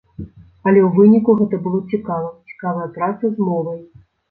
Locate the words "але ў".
0.67-0.89